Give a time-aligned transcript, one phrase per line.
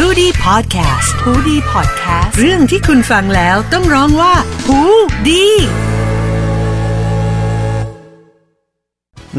[0.00, 4.34] h o ดี้พอดแคสต์ฮูดี้พอดแคสต์เรื่องที่คุณฟังแล้วต้องร้องว่า
[4.66, 4.80] หู
[5.28, 5.44] ดี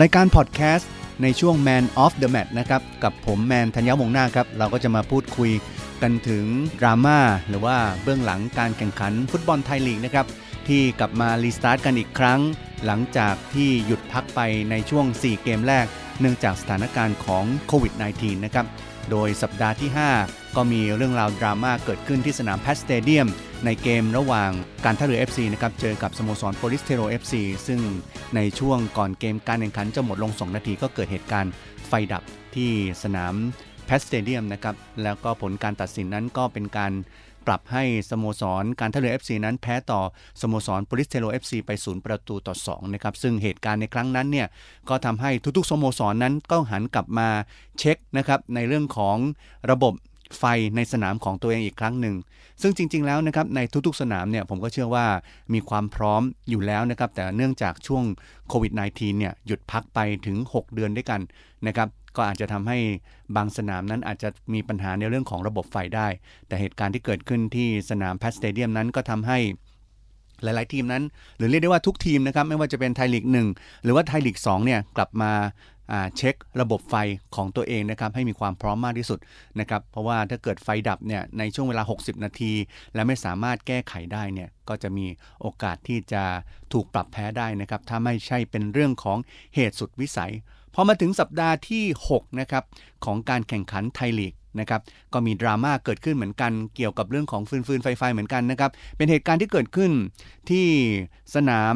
[0.02, 0.90] รายการพอดแคสต์
[1.22, 5.52] ในช่วง Man of the Match นะครับ กับผมแมนธัญญวงศ์นาคครับ เราก็จะมาพูดคุย
[6.02, 6.46] กันถึง
[6.80, 7.20] ดราม่า
[7.50, 10.26] หรือว่าเบื้องหลังการแข่งขันฟุตบอลไทยลีกนะครับ
[10.68, 12.40] ที่กลับมา restart กันอีกครั้ง
[12.86, 14.40] หลังจากที่หยุดพักไป
[14.70, 15.86] ในช่วง 4 เกมแรก
[16.20, 18.66] เนื่องจากสถานการณ์ของโควิด -19 นะครับ
[19.12, 19.90] โดยสัปดาห์ที่
[20.24, 23.28] 5 ก็มีเรื่องราวดราม่าเกิดขึ้นที่สนาม PAT Stadium
[23.66, 24.52] ในเกมระหว่าง
[24.86, 27.34] การท่าเรือ FC นะครับ เจอกับสโมสรโปลิสเทโร FC
[27.68, 27.80] ซึ่ง
[28.36, 31.52] ในช่วงก่อนเกมการแข่งขันจะหมดลง 2 นาทีก็เกิดเหตุการณ์
[31.88, 32.24] ไฟดับ
[32.56, 32.72] ที่
[33.04, 33.34] สนาม
[33.86, 36.92] PAT Stadium นะครับ แล้วก็ผลการตัดสินนั้นก็เป็นการ
[37.48, 40.02] ปรับให้สโมสรการท่าเรือ FC นั้นแพ้ต่อ
[40.42, 44.48] สโมสรปลิสเทโร FC ไปศูนย์ประตูต่อ2นะครับซึ่งเหตุการณ์ในครั้งนั้นเนี่ย
[44.90, 47.30] ก็ทำให้ทุกๆสโมสรนั้นก็หันกลับมา
[47.80, 49.18] เช็คนะครับในเรื่องของ
[49.72, 49.94] ระบบ
[50.38, 50.44] ไฟ
[50.76, 52.16] ในสนามของตัวเองอีกครั้งหนึ่ง
[52.62, 55.06] ซึ่งจริง ๆ แล้วนะครับในทุกๆ สนามเนี่ยผมก็เชื่อว่า
[55.54, 58.04] มีความพร้อมอยู่แล้วนะครับแต่เนื่องจากช่วง
[58.48, 61.22] โควิด -19 เนี่ยหยุดพักไปถึง 6 เดือนด้วยกัน
[61.68, 61.88] นะครับ
[62.18, 62.78] ก็อาจจะทำให้
[63.36, 66.08] บางสนามนั้นอาจจะมีปัญหาในเรื่องของระบบไฟได้
[66.48, 69.40] แต่เหตุการณ์ที่เกิดขึ้นที่สนามแพทสเตเดียมนั้นก็ทำให้
[70.44, 71.04] หลาย ๆ ทีมนั้น
[71.38, 75.32] หรือเรียกได้ว่าทุกทีมนะครับไม่ว่าจะเป็นไทยลีก1 หรือว่าไทยลีก2เนี่ยกลับมา
[76.18, 76.96] เช็คระบบไฟ
[77.36, 79.20] ของตัวเองนะครับให้มีความพร้อมมากที่สุด
[79.60, 82.54] นะครับเพราะว่าถ้าเกิดไฟดับเนี่ยในช่วงเวลา 60 นาที
[82.94, 85.06] และไม่สามารถแก้ไขได้เนี่ยก็จะมี
[85.42, 86.24] โอกาสที่จะ
[86.74, 89.18] ถูกปรับแพ้ได้นะครับถ้าไม่ใช่เป็นเรื่องของ
[89.56, 90.32] เหตุสุดวิสัย
[90.74, 92.64] พอมาถึงสัปดาห์ที่ 6 นะครับ
[93.06, 94.82] ของการแข่งขันไทยลีกนะครับ
[95.14, 99.92] ก็มีดราม่าเกิดขึ้นเหมือนกันเกี่ยวกับเรื่องของฟืนฟืนไฟไฟเหมือนกันนะครับ เป็นเหตุการณ์ที่เกิดขึ้น
[100.50, 100.66] ที่
[101.36, 101.76] สนาม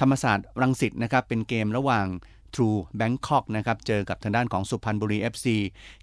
[0.00, 2.06] ธรรมศาสตร์รังสิตนะครับ เป็นเกมระหว่าง
[2.54, 5.46] True Bangkok นะครับเจอกับทางด้านของสุพรรณบุรี FC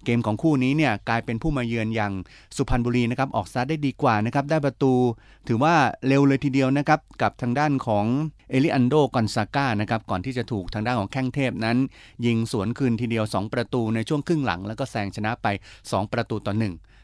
[0.04, 2.12] เกมของคู่นี้เนี่ยกลายเป็นผู้มาเยือนอย่าง
[2.56, 4.92] สุพรรณบุรีนะครับออกซาได้ดีกว่านะครับได้ประตู
[5.48, 5.74] ถือว่า
[6.06, 8.06] เร็วเลยทีเดียวนะครับกับทางด้านของ
[8.50, 11.76] เอลิอันโดกอนซาก้านะครับก่อนที่จะถูกทางด้านของแข้งเทพนั้น
[12.26, 15.46] ยิงสวนคืนทีเดียว 2 ประตูในช่วงครึ่งหลัง แล้วก็แซงชนะไป
[15.82, 16.62] 2 ประตูต่อ1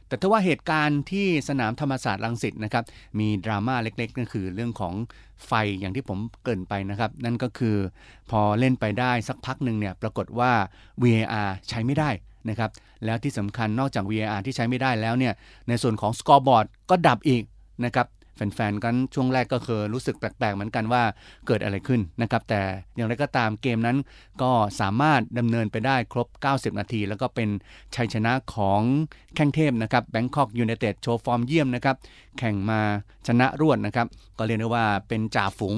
[0.09, 2.85] แต่ถ้าว่าเหตุการณ์ที่สนามธรรมศาสตร์ลังสิตนะครับ
[3.19, 4.95] มีดราม่าเล็กๆนั่นคือเรื่องของ
[5.47, 7.77] ไฟอย่างที่ผมเกินไปนะครับ นั่นก็คือ
[8.31, 10.53] พอเล่นไปได้สักพักหนึ่งเนี่ยปรากฏว่า
[11.03, 12.11] VAR ใช้ไม่ได้
[12.49, 12.71] นะครับ
[13.05, 15.35] แล้วที่สำคัญนอกจาก VAR ที่ใช้ไม่ได้แล้วเนี่ย
[15.69, 17.43] ในส่วนของสกอร์บอร์ดก็ดับอีก
[17.85, 21.03] นะครับ แฟนๆกันช่วงแรกก็คือรู้สึกแปลกๆเหมือนกันว่า
[21.47, 22.61] เกิดอะไรขึ้นนะครับ แต่
[22.97, 23.99] อย่างไรก็ตามเกมนั้น
[24.43, 24.50] ก็
[24.81, 27.49] สามารถดำเนินไปได้ครบ 90 นาที แล้วก็เป็น
[27.94, 28.81] ชัยชนะของ
[29.34, 31.97] แข้งเทพนะครับแบงคอกยูไนเต็ดโชว์ฟอร์มเยี่ยมนะครับ
[32.39, 32.81] แข่งมา
[33.27, 34.06] ชนะรวดนะครับ
[34.39, 35.77] ก็เรียกได้ว่าเป็นจ่าฝูง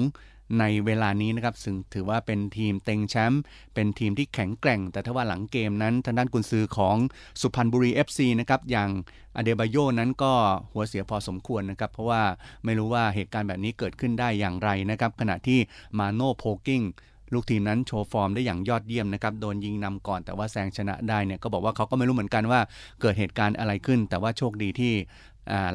[0.59, 3.41] ในเวลานี้นะครับซึ่งถือว่าเป็นทีมเต็งแชมป์
[3.73, 6.95] เป็นทีมที่แข็งแกร่ง แต่ถ้าว่าหลังเกมนั้นทางด้านกุนซือของ
[7.41, 8.89] สุพรรณบุรี FC นะครับอย่าง
[9.35, 10.33] อเดบายโยนั้นก็
[10.71, 12.23] หัวเสียพอสมควรนะครับ เพราะว่า
[12.65, 15.59] ไม่รู้ว่าเหตุการณ์แบบนี้เกิดขึ้นได้อย่างไรนะครับ ขณะที่
[15.99, 16.83] มาโนโพกิ้ง
[17.33, 22.61] ลูกทีมนั้นโชว์ฟอร์มได้อย่างยอดเยี่ยมนะครับ โดนยิงนำก่อนแต่ว่าแซงชนะได้เนี่ยก็บอกว่าเขาก็ไม่รู้เหมือนกันว่า
[23.01, 24.93] เกิดเหตุการณ์อะไรขึ้น แต่ว่าโชคดีที่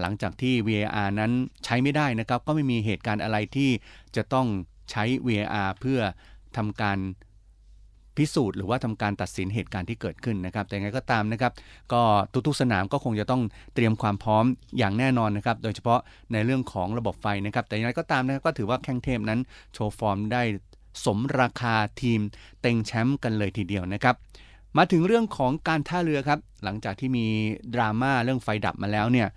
[0.01, 1.33] หลังจากที่ VAR นั้น
[1.65, 3.71] ใช้ไม่ได้นะครับ ก็ไม่มีเหตุการณ์อะไรที่
[4.17, 4.47] จะต้อง
[4.91, 6.01] ใช้ VAR เพื่อ
[6.57, 6.99] ทำการ
[8.17, 11.53] พิสูจน์หรือว่าทำการตัดสินเหตุการณ์ที่เกิดขึ้นนะครับ แต่ไงก็ตามนะครับ
[11.93, 12.03] ก็
[12.47, 13.43] ทุกๆสนามก็คงจะต้อง
[13.75, 14.45] เตรียมความพร้อม
[14.79, 16.01] อย่างแน่นอนนะครับ โดยเฉพาะ
[16.33, 19.41] ในเรื่องของระบบไฟนะครับ แต่อย่างไรก็ตามนะครับก็ถือว่าแข้งเทพนั้น
[19.73, 20.43] โชว์ฟอร์มได้
[21.05, 22.21] สมราคาทีม
[22.61, 24.15] เต็งแชมป์กันเลยทีเดียวนะครับ
[24.79, 27.27] มาถึงเรื่องของการท่าเรือครับ หลังจากที่มี
[27.75, 29.29] ดราม่าเรื่องไฟดับมาแล้วเนี่ย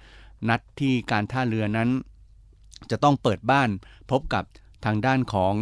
[0.49, 1.89] นัดที่การท่าเรือนั้น
[2.91, 3.69] จะต้องเปิดบ้าน
[4.11, 4.43] พบกับ
[4.85, 5.55] ทางด้านของ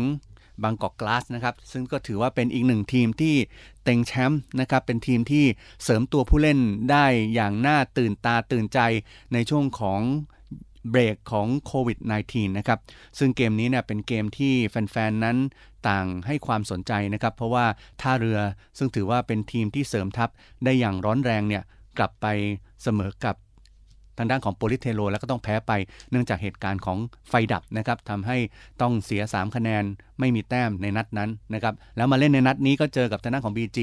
[0.63, 3.35] บางกอกกลาสนะครับซึ่งก็ถือว่าเป็นอีกหนึ่งทีมที่
[3.83, 5.45] เต็งแชมป์นะครับเป็นทีมที่
[5.83, 6.59] เสริมตัวผู้เล่น
[6.91, 8.79] ได้อย่างน่าตื่นตาตื่นใจ
[9.33, 10.01] ในช่วงของ
[10.89, 11.97] เบรกของโควิด
[12.29, 12.79] -19 นะครับ
[13.19, 15.38] ซึ่งเกมนี้เนี่ยเป็นเกมที่แฟนๆ นั้น
[15.88, 17.66] ต่างให้ความสนใจนะครับ เพราะว่า
[18.01, 18.39] ท่าเรือ
[18.77, 20.29] ซึ่งถือว่าเป็นทีมที่เสริมทัพ
[20.63, 21.63] ได้อย่างร้อนแรงเนี่ย
[21.97, 22.27] กลับไป
[22.84, 23.35] เสมอกับ
[24.17, 25.71] ทางด้านของโปลิเทโรแล้วก็ต้องแพ้ไป
[26.11, 26.97] เนื่องจากเหตุการณ์ของ
[27.29, 28.37] ไฟดับนะครับทำให้
[28.81, 29.83] ต้องเสีย 3 คะแนน
[30.19, 33.79] ไม่มีแต้มในนัดนั้นนะครับแล้วมาเล่นในนัดนี้ก็เจอกับทางด้านของ BG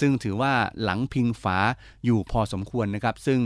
[0.00, 0.52] ซึ่งถือว่า
[0.82, 1.58] หลังพิงฝา
[2.04, 3.40] อยู่พอสมควรนะครับ ซึ่ง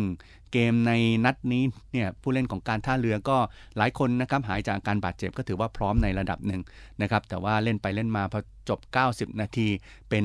[0.53, 0.93] เกมใน
[1.25, 1.63] นัดนี้
[1.93, 3.37] เนี่ยผู้เล่นของการท่าเรือก็
[3.77, 6.63] หลายคนนะครับหายจากการบาดเจ็บก็ถือว่าพร้อมในระดับหนึ่ง
[7.03, 8.81] นะครับแต่ว่าเล่นไปเล่นมาพอจบ
[9.11, 9.69] 90 นาที
[10.11, 10.25] เป็น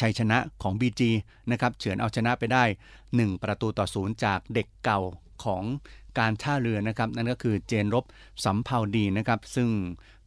[0.00, 1.02] ชัยชนะของ BG
[1.50, 2.64] นะครับเฉือนเอาชนะไปได้
[3.04, 5.00] 1 ประตูต่อศูนย์จากเด็กเก่า
[5.44, 5.62] ของ
[6.18, 8.04] การท่าเรือนะครับ นั่นก็คือเจนรบ
[8.44, 9.68] สำเภาดีนะครับ ซึ่ง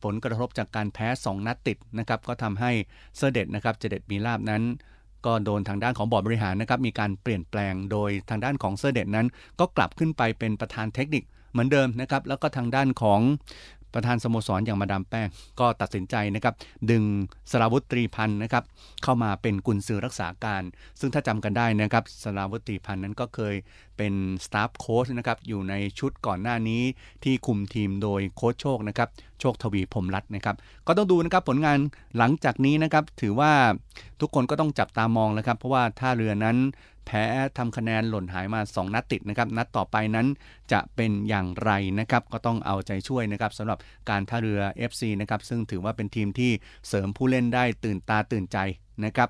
[0.03, 2.71] ผลกระทบจากการแพ้ 2 นัดติดนะครับ ก็ทำให้
[3.17, 4.63] เซอร์เด็จนะครับจเด็จ มีลาภนั้น
[5.25, 9.27] ก็โดนทางด้านของบอร์ดบริหารนะครับมีการเปลี่ยนแปลงโดยทางด้านของเซอร์เด็จนั้น
[9.59, 13.19] ก็กลับขึ้นไปเป็นประธานเทคนิคเหมือนเดิมนะครับ แล้วก็ทางด้านของ
[13.93, 15.27] ประธานสโมสรอย่างมาดามแป้ง
[15.59, 16.53] ก็ตัดสินใจนะครับ
[16.91, 17.03] ดึง
[17.51, 18.63] สระราวุฒิ ตรีพันธ์นะครับ
[19.03, 20.63] เข้ามาเป็นกุนซือรักษาการ
[20.99, 23.55] ซึ่งถ้าจำกันได้นะครับสระราวุฒิ ตรีพันธ์นั้นก็เคย
[23.97, 24.13] เป็น
[24.45, 26.81] สตาฟโค้ชนะครับ อยู่ในชุดก่อนหน้านี้
[27.23, 29.09] ที่คุมทีมโดยโค้ชโชคนะครับ
[29.39, 30.55] โชคทวีพรมรัตน์นะครับ
[30.87, 31.77] ก็ต้องดูนะครับผลงาน
[32.17, 33.51] หลังจากนี้นะครับ ถือว่า
[34.21, 36.57] ทุกคนก็ต้องจับตามองนะครับ เพราะว่าท่าเรือนั้น
[37.11, 37.27] แพ้
[37.57, 40.27] ทำคะแนนหล่นหายมา 2 นัดติดนะครับ นัดต่อไปนั้น
[40.71, 43.77] จะเป็นอย่างไรนะครับ ก็ต้องเอาใจช่วยนะครับสำหรับ
[44.09, 46.51] การท่าเรือ FC นะครับ ซึ่งถือว่าเป็นทีมที่
[46.87, 48.57] เสริมผู้เล่นได้ตื่นตาตื่นใจ
[49.05, 49.29] นะครับ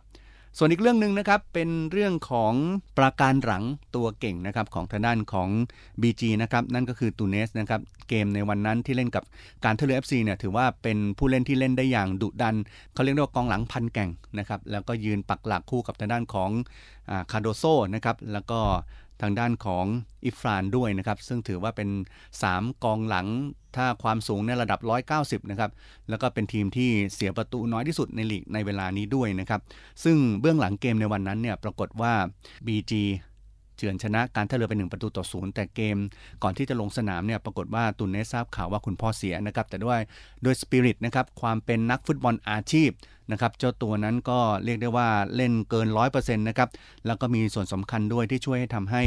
[0.57, 2.53] ส่วนอีกเรื่องหนึ่งนะครับเป็นเรื่องของ
[2.97, 3.63] ปราการหลัง
[3.95, 5.49] ตัวเก่งนะครับของทางด้านของ
[6.01, 9.23] BG นะครับนั่นก็คือตูเญซนะครับเกมในวันนั้นที่เล่นกับ
[9.65, 12.55] การท่าเรือ FC เนี่ยถือว่าเป็นผู้เล่นที่เล่นได้อย่างดุดัน
[12.93, 14.09] เขาเรียกว่ากองหลังพันธุ์แกร่ง
[14.39, 16.49] นะครับแล้วก็ยืนปักหลักคู่กับทางด้านของ
[17.31, 17.63] คาโดโซ
[17.95, 18.59] นะครับแล้วก็
[19.21, 19.85] ทางด้านของ
[20.25, 21.89] อิรฟานด้วยนะครับ ซึ่งถือว่าเป็น
[22.41, 23.27] 3 กองหลัง
[23.75, 24.79] ถ้าความสูงในระดับ
[25.15, 25.71] 190 นะครับ
[26.09, 29.61] แล้วก็เป็นทีมที่เสียประตูน้อยที่สุดในลีกในเวลานี้ด้วยนะครับ
[30.03, 32.13] ซึ่งเบื้องหลังเกมในวันนั้นเนี่ยปรากฏว่า
[32.67, 32.93] BG
[33.79, 35.97] เฉือนชนะการท่าเรือไปหนึ่งประตูต่อศูนย์แต่เกม
[36.43, 39.99] ก่อนที่จะลงสนามเนี่ยปรากฏว่าตูเญซทราบข่าวว่าคุณพ่อเสียนะครับแต่ด้วย
[40.45, 42.89] ด้วยสปิริตนะครับความเป็นนักฟุตบอลอาชีพ
[43.31, 46.69] นะครับเจ้าตัวนั้นก็เรียกได้ว่าเล่นเกิน 100%นะครับ
[47.05, 49.03] แล้วก็มีส่วนสำคัญด้วยที่ช่วยให้ทำให้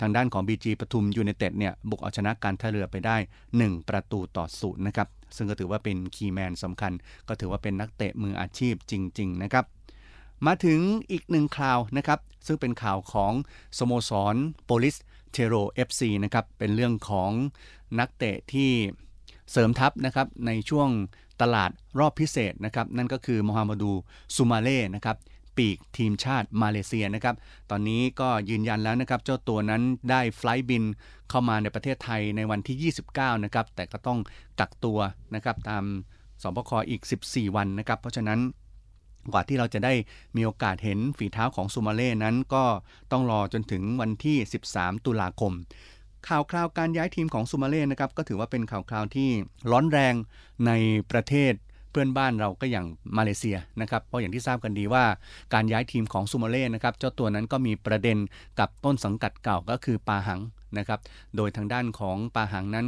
[0.00, 3.16] ทางด้านของ BG ปทุมยูเนเต็ดเนี่ยบุกเอาชนะการท่าเรือไปได้
[3.52, 6.92] 1 ประตูต่อศูนย์นะครับซึ่งก็ถือว่าเป็น key man สำคัญ
[7.28, 9.64] ก็ถือว่าเป็นนักเตะมืออาชีพจริง ๆ นะครับ
[10.46, 13.32] มาถึงอีกหนึ่งข่าวนะครับ ซึ่งเป็นข่าวของ
[13.78, 14.96] สโมสรโปลิศ
[15.32, 15.54] เทโร
[15.88, 17.30] FC นะครับ เป็นเรื่องของ
[17.98, 18.70] นักเตะที่
[19.50, 20.88] เสริมทัพนะครับในช่วง
[21.40, 23.92] ตลาดรอบพิเศษนะครับ นั่นก็คือโมฮามาดู
[24.34, 25.16] ซูมาเรห์นะครับ
[25.56, 27.34] ปีกทีมชาติมาเลเซียนะครับ
[27.70, 30.84] ตอนนี้ก็ยืนยันแล้วนะครับ เจ้าตัวนั้นได้ flight บิน
[31.30, 34.18] เข้ามาในประเทศไทยในวันที่ 29 นะครับ แต่ก็ต้อง
[34.60, 34.98] กักตัว
[35.34, 35.84] นะครับตาม
[36.42, 38.40] สบคอีก 14 วันนะครับ เพราะฉะนั้น
[39.32, 39.92] กว่าที่เราจะได้
[40.36, 42.64] มีโอกาสเห็นฝีเท้าของซูมาเล่นั้นก็
[43.12, 44.36] ต้องรอจนถึงวันที่
[44.72, 45.52] 13 ตุลาคม
[46.28, 49.30] ข่าวคราวการย้ายทีมของซูมาเล่นะครับก็ถือว่าเป็นข่าวคราวที่
[49.70, 50.14] ร้อนแรง
[50.66, 50.72] ใน
[51.10, 51.54] ประเทศ
[51.90, 52.86] เพื่อนบ้านเราก็อย่าง
[53.16, 55.04] มาเลเซียนะครับเพราะอย่างที่ทราบกันดีว่า
[55.54, 58.18] การย้ายทีมของซูมาเล่นะครับเจ้าตัวนั้นก็มีประเด็น
[58.58, 60.40] กับต้นสังกัดเก่าก็คือปาหัง
[60.78, 61.00] นะครับ
[61.36, 62.86] โดยทางด้านของปาหังนั้น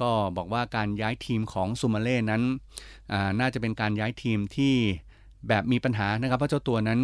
[0.00, 2.42] ก็บอกว่าการย้ายทีมของซูมาเล่นั้น
[3.40, 4.74] น่าจะเป็นการย้ายทีมที่
[5.48, 7.00] แบบมีปัญหานะครับเพราะเจ้าตัวนั้น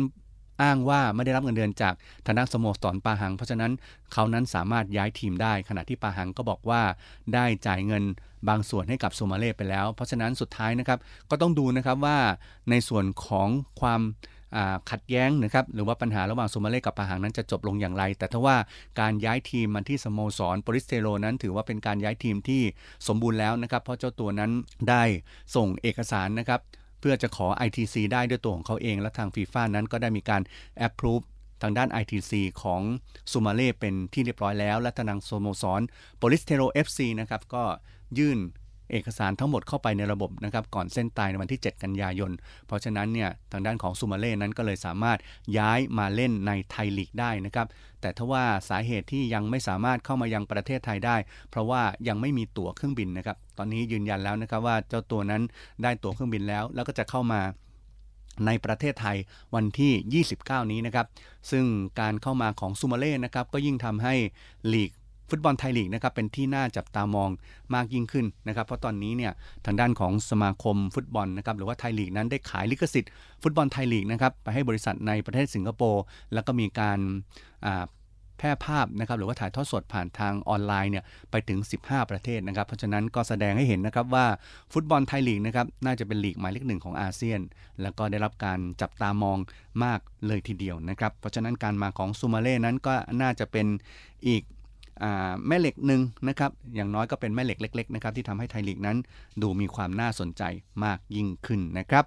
[0.63, 1.95] อ้างว่าไม่ได้รับเงินเดือนจาก
[2.27, 3.73] ทางด้านสโมสรปาหัง เพราะฉะนั้น
[4.13, 6.83] เขานั้นสามารถย้ายทีมได้ ขณะที่ปาหังก็บอกว่า
[7.35, 8.05] ได้จ่ายเงิน
[8.49, 10.99] บางส่วนให้กับโซมาเล่ไปแล้ว เพราะฉะนั้นสุดท้ายนะครับ
[11.31, 12.19] ก็ต้องดูนะครับว่า
[12.71, 13.49] ในส่วนของ
[13.81, 14.01] ความ
[14.91, 18.57] ขัดแย้งนะครับหรือว่าปัญหาระหว่างซูมาเรห์กับปาหังนั้นจะจบลงอย่างไร แต่ถ้าว่า
[19.01, 22.63] การย้ายทีมมาที่สโมสรโปลิศ เทโรนั้น ถือว่าเป็นการย้ายทีมที่
[23.09, 24.51] สมบูรณ์แล้วนะครับเพราะเจ้าตัวนั้น
[24.89, 25.03] ได้
[25.55, 26.61] ส่งเอกสารนะครับ
[27.01, 30.43] เพื่อจะขอ ITC ได้ด้วยตัวของเขาเอง และทางฟีฟ่านั้นก็ได้มีการ
[30.87, 31.25] approve
[31.63, 32.33] ทางด้าน ITC
[32.63, 32.81] ของ
[33.33, 35.81] ซูมาเรห์เป็นที่เรียบร้อยแล้ว และทางสโมสร
[36.19, 37.65] โปลิศ เทโร FC นะครับก็
[38.19, 38.39] ยื่น
[38.91, 42.31] เอกสารทั้งหมดเข้าไปในระบบนะครับก่อนเส้นตายในวันที่ 7 กันยายน
[42.67, 45.19] เพราะฉะนั้นเนี่ยทางด้านของซูมาเล่นั้นก็เลยสามารถ
[45.59, 47.67] ย้ายมาเล่นในไทยลีกได้นะครับ
[48.01, 51.17] แต่ถ้าว่าสาเหตุที่ยังไม่สามารถเข้ามายังประเทศไทยได้
[51.51, 55.43] เพราะว่ายังไม่มีตั๋วเครื่องบินนะครับตอนนี้ยืนยันแล้วนะครับว่าเจ้าตัวนั้น
[55.83, 57.41] ได้ตั๋วเครื่องบินแล้ว แล้วก็จะเข้ามา
[58.47, 59.17] ในประเทศไทย
[59.55, 61.07] วันที่ 29 นี้นะครับ
[61.51, 61.65] ซึ่ง
[62.01, 64.15] การเข้ามาของซูมาเล่นะครับ ก็ยิ่งทำให้
[64.73, 64.91] ลีก
[65.31, 67.31] ฟุตบอลไทยลีกนะครับเป็นที่น่าจับตามอง
[67.75, 69.33] มากยิ่งขึ้นนะครับ เพราะตอนนี้เนี่ย
[69.67, 73.11] ทางด้านของสมาคมฟุตบอลนะครับหรือว่าไทยลีกนั้นได้ขายลิขสิทธิ์
[73.43, 76.03] ฟุตบอลไทยลีกนะครับไปให้บริษัทในประเทศสิงคโปร์
[76.35, 76.99] แล้วก็มีการ
[78.39, 84.27] แพร่ภาพนะครับหรือว่าถ่ายทอดสดผ่านทางออนไลน์เนี่ยไปถึง 15 ประเทศนะครับ เพราะฉะนั้นก็แสดงให้เห็นนะครับว่า
[84.73, 87.41] ฟุตบอลไทยลีกนะครับน่าจะเป็นลีกหมายเลขหนึ่งของอาเซียน
[87.83, 89.39] แล้วก็ได้รับการจับตามอง
[89.85, 93.67] มากเลยทีเดียวนะครับ เพราะฉะนั้นการมาของซูมาเล่นั้นก็น่าจะเป็น
[94.29, 94.43] อีก
[95.47, 98.97] แม่เหล็กหนึ่งนะครับ อย่างน้อยก็เป็นแม่เหล็กเล็กๆนะครับที่ทำให้ไทยลีกนั้น
[99.43, 100.43] ดูมีความน่าสนใจ
[100.85, 102.05] มากยิ่งขึ้นนะครับ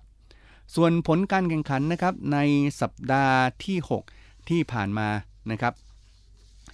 [0.75, 2.37] ส่วนผลการแข่งขันนะครับใน
[2.81, 3.77] สัปดาห์ที่
[4.13, 5.09] 6 ที่ผ่านมา
[5.51, 5.73] นะครับ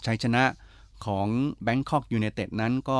[0.05, 0.43] ชัยชนะ
[1.05, 1.27] ของ
[1.65, 2.99] Bangkok United นั้นก็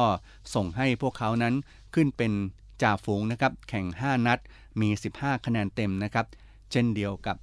[0.56, 1.54] ส่งให้พวกเขานั้น
[1.96, 2.32] ขึ้นเป็น
[2.82, 4.40] จ่าฝูงนะครับ แข่ง 5 นัด
[4.82, 6.26] มี 15 คะแนนเต็มนะครับ
[6.72, 7.38] เช่นเดียวกับ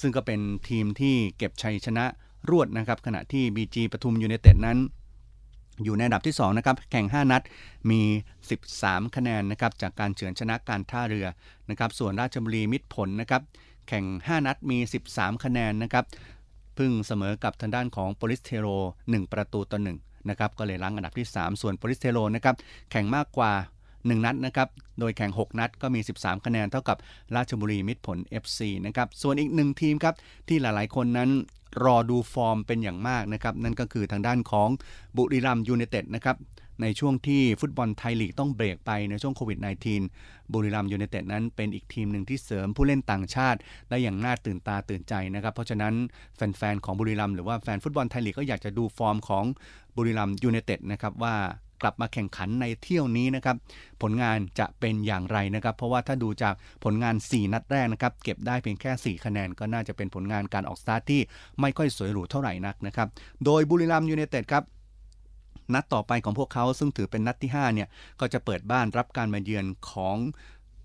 [0.00, 2.04] ซึ่งก็เป็นทีมที่เก็บชัยชนะ
[2.50, 4.78] รวดนะครับ ขณะที่ BG ปทุมยูไนเต็ดนั้น
[5.84, 7.42] อยู่ในอันดับที่2นะครับแข่ง 5 นัด
[7.90, 8.02] มี
[8.58, 11.26] 13 คะแนนนะครับจากการเฉือนชนะการท่าเรือ
[11.70, 13.42] นะครับส่วนราชบุรีมิตรผลนะครับ
[13.88, 14.78] แข่ง 5 นัดมี
[15.12, 16.04] 13 คะแนนนะครับ
[16.78, 18.66] พึ่งเสมอกับทางด้านของโปลิศ เทโร
[19.00, 22.54] 1 ประตูต่อ1นะครับก็เลยรั้งอันดับที่ 3 ส่วนโปลิศ เทโรนะครับ
[22.90, 23.52] แข่งมากกว่า
[24.04, 24.68] 1 นัดนะครับ
[25.00, 26.96] โดยแข่ง 6 นัดก็มี 13 คะแนนเท่ากับ
[27.36, 30.14] ราชบุรีมิตรผล FC นะครับ ส่วนอีกหนึ่งทีมครับ
[30.48, 31.30] ที่หลายๆ คนนั้น
[31.84, 34.68] รอดูฟอร์มเป็นอย่างมากนะครับ นั่นก็คือทางด้านของ
[35.16, 36.36] บุรีรัมยูไนเต็ดนะครับ
[36.82, 39.58] ในช่วงที่ฟุตบอลไทยลีกต้องเบรกไปในช่วงโควิด
[40.06, 43.58] -19 บุรีรัมยูไนเต็ดนั้นเป็นอีกทีมหนึ่งที่เสริมผู้เล่นต่างชาติ
[43.90, 45.94] ได้อย่างน่าตื่นตาตื่นใจนะครับ เพราะฉะนั้น
[46.36, 49.44] แฟน ๆ ของบุรีรัมหรือว่าแฟนฟุตบอลไทยลีกก็อยากจะดูฟอร์มของ
[49.96, 51.34] บุรีรัมยูไนเต็ดนะครับว่า
[51.82, 53.56] กลับมาแข่งขันในเที่ยวนี้นะครับ
[54.02, 61.20] ผลงานจะเป็นอย่างไรนะครับ เพราะว่าถ้าดูจากผลงาน 4 นัดแรกนะครับ เก็บได้เพียงแค่ 4 คะแนน ก็น่าจะเป็นผลงานการออกสตาร์ทที่
[61.60, 63.08] ไม่ค่อยสวยหรูเท่าไหร่นักนะครับ
[63.44, 64.64] โดยบุรีรัมยูไนเต็ดครับ
[65.74, 67.88] นัดต่อไปของพวกเขาซึ่งถือเป็นนัดที่5เนี่ย
[68.20, 70.16] ก็จะเปิดบ้านรับการมาเยือนของ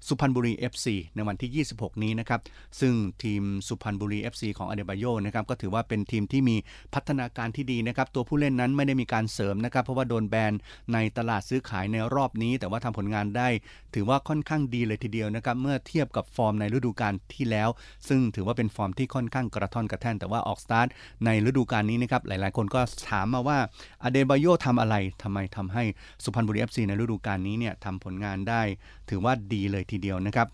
[0.07, 0.85] สุพรรณบุรี FC
[1.15, 2.39] ในวันที่ 26 นี้นะครับ
[2.79, 2.93] ซึ่ง
[3.23, 6.55] ทีมสุพรรณบุรี FC ของอเดบาโยนะครับก็ถือว่าเป็นทีมที่มี
[6.93, 10.53] พัฒนาการที่ดีนะครับตัวผู้เล่นนั้นไม่ได้มีการเสริมนะครับ เพราะว่าโดนแบน
[10.93, 13.47] ในตลาดซื้อขายในรอบนี้ แต่ว่าทำผลงานได้
[13.93, 17.69] ถือว่าค่อนข้างดีเลยทีเดียวนะครับเมื่อเทียบกับฟอร์มในฤดูกาลที่แล้ว
[18.07, 20.87] ซึ่งถือว่าเป็นฟอร์มที่ค่อนข้างกระท่อนกระแท่นแต่ว่าออกสตาร์ท
[21.25, 23.57] ในฤดูกาลนี้นะครับหลายๆ คนก็ถามมาว่า
[24.03, 25.83] อเดบาโยทำอะไรทำไมทำให้
[26.23, 28.61] สุพรรณบุรี FC ในฤดูกาลนี้เนี่ยทำผลงานได้
[29.09, 30.47] ถือว่าดีเลยทีเดียวนะครับ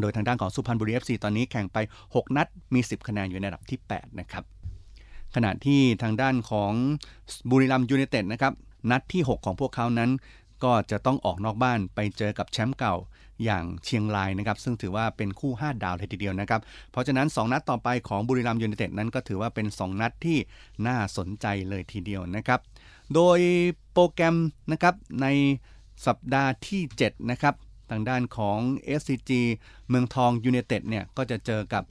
[0.00, 4.44] โดยทางด้านของสุพรรณบุรี FC ตอนนี้แข่งไป 6 นัดมี 10 คะแนนอยู่ในอันดับที่ 8 นะครับ
[5.34, 6.72] ขณะที่ทางด้านของ
[7.50, 8.52] บุรีรัมยูไนเต็ดนะครับ
[8.90, 10.10] นัดที่ 6 ของพวกเขานั้น
[10.64, 12.94] ก็จะต้องออกนอกบ้านไปเจอกับแชมป์เก่า
[13.44, 20.38] อย่างเชียงรายนะครับ ซึ่งถือว่าเป็นคู่ 5 ดาวเลยทีเดียวนะครับ เพราะฉะนั้น 2 นัดต่อไปของบุรีรัมยูไนเต็ดนั้นก็ถือว่าเป็น 2 นัดที่
[20.86, 22.60] น่าสนใจเลยทีเดียวนะครับ
[23.14, 23.38] โดย
[23.92, 24.36] โปรแกรม
[24.72, 25.26] นะครับใน
[26.06, 27.54] สัปดาห์ที่ 7 นะครับ
[27.90, 28.58] ทางด้านของ
[29.00, 29.30] SCG
[29.88, 31.84] เมืองทองยูไนเต็ดเนี่ยก็จะเจอกับ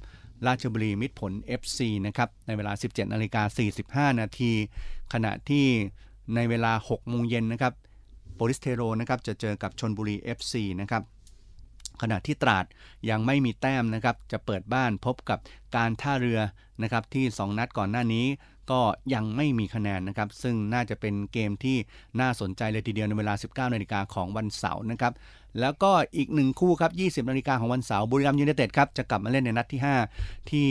[0.48, 4.52] ราชบุรีมิตรผล FC นะครับในเวลา 17นาฬิกา45 นาที
[5.14, 5.66] ขณะที่
[6.36, 7.74] ในเวลา 6 โมงเย็นนะครับ
[8.36, 11.04] โปลิศ เทโรนะครับจะเจอกับชลบุรี FC นะครับ
[12.02, 12.66] ขณะที่ตราด
[13.10, 15.40] ยังไม่มีแต้มนะครับจะเปิดบ้านพบกับ
[15.76, 16.40] การท่าเรือ
[16.84, 18.26] นะครับที่ 2 นัดก่อนหน้านี้
[18.72, 18.82] ก็
[19.14, 21.78] ยังไม่มีคะแนนนะครับซึ่งน่าจะเป็นเกมที่
[22.20, 23.34] น่าสนใจเลยทีเดียวในเวลา
[23.68, 25.14] 19นาฬิกาของวันเสาร์นะครับ
[25.60, 26.92] แล้วก็อีกหนึ่งคู่ครับ
[27.26, 29.82] 20 นาฬิกาของวันเสาร์บุรีรัมย์ยูไนเต็ดครับ จะกลับมาเล่นในนัดที่
[30.16, 30.68] 5 ที่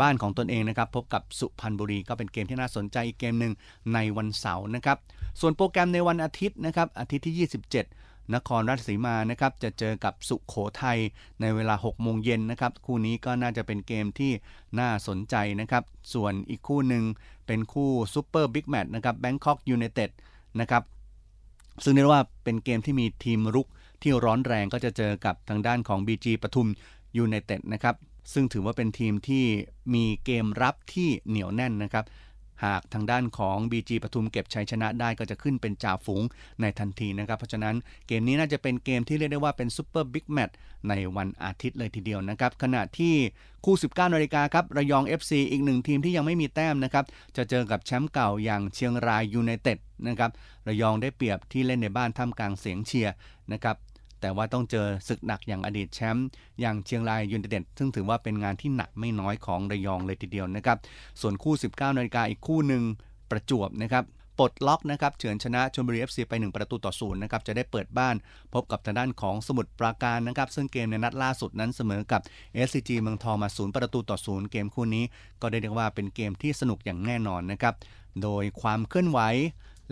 [0.00, 3.52] บ้านของตนเองนะครับ พบกับสุพรรณบุรีก็เป็นเกมที่น่าสนใจอีกเกมหนึ่ง
[3.94, 4.98] ในวันเสาร์นะครับ
[5.40, 10.98] ส่วนโปรแกรมในวันอาทิตย์นะครับ อาทิตย์ที่ 27 นครราชสีมานะครับ จะเจอกับสุขโขทัย
[11.40, 14.32] ในเวลา 6 โมงเย็นนะครับ คู่นี้ก็น่าจะเป็นเกมที่
[14.78, 15.84] น่าสนใจนะครับ
[16.14, 17.04] ส่วนอีกคู่หนึ่ง
[17.46, 20.10] เป็นคู่ซูเปอร์บิ๊กแมตช์นะครับแบงคอกยูไนเต็ด
[20.60, 20.82] นะครับ
[21.84, 23.68] ซึ่งเรียกว่าเป็นเกมที่มีทีมรุก
[24.02, 26.68] ที่ร้อนแรงก็จะเจอกับทางด้านของ BG ปทุม
[27.16, 27.94] ยูไนเต็ดนะครับ
[28.32, 29.44] ซึ่งถือว่าเป็นทีมที่
[29.94, 32.06] มีเกมรับที่เหนียวแน่นนะครับ
[32.64, 36.22] หากทางด้านของ BG ปทุมเก็บชัยชนะได้ก็จะขึ้นเป็นจ่าฝูง
[36.60, 37.76] ในทันทีนะครับ เพราะฉะนั้น
[38.06, 40.56] เกมนี้น่าจะเป็นเกมที่เรียกได้ว่าเป็นซูเปอร์บิ๊กแมตช์
[40.88, 43.14] ในวันอาทิตย์เลยทีเดียวนะครับ ขณะที่
[43.64, 47.04] คู่ 19นาฬิกาครับระยอง FC อีกหนึ่งทีมที่ยังไม่มีแต้มนะครับ
[47.36, 49.78] จะเจอกับแชมป์เก่าอย่างเชียงรายยูไนเต็ด
[50.08, 50.30] นะครับ
[50.66, 53.14] ระยองได้เปรียบที่เล่นในบ้านท่ามกลางเสียงเชียร์
[53.52, 53.76] นะครับ
[54.20, 56.26] แต่ว่าต้องเจอศึกหนักอย่างอดีตแชมป์
[56.60, 60.78] อย่างเชียงรายยูไนเต็ดซึ่งถือว่าเป็นงานที่หนักไม่น้อยของระยองเลยทีเดียวนะครับ
[61.20, 62.82] ส่วนคู่ 19นาฬิกาอีกคู่หนึ่ง
[63.30, 64.04] ประจวบนะครับ
[64.38, 68.16] ปลดล็อกนะครับเฉือนชนะชลบุรี FC ไป 1 ประตูต่อศูนย์นะครับจะได้เปิดบ้าน
[68.54, 72.20] พบกับทางด้านของสมุทรปราการนะครับ ซึ่งเกมในนัดล่าสุดนั้นเสมอกับ
[72.66, 75.04] SCG เมืองทองมาศูนย์ประตูต่อศูนย์เกมคู่นี้
[75.40, 77.74] ก็ได้เรียกว่าเป็นเกมที่สนุกอย่างแน่นอนนะครับ
[78.22, 79.20] โดยความเคลื่อนไหว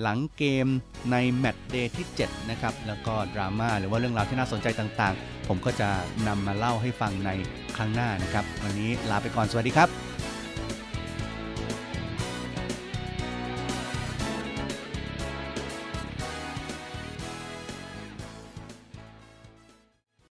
[0.03, 0.69] หลังเกม
[1.13, 5.89] ในแมตช์เดย์ที่ 7 นะครับ แล้วก็ดราม่าหรือว่าเรื่องราวที่น่าสนใจต่างๆ ผมก็จะ
[6.29, 7.31] นำมาเล่าให้ฟังใน
[7.77, 9.89] ครั้งหน้านะครับ วันนี้ลาไปก่อนสวัสดีครับ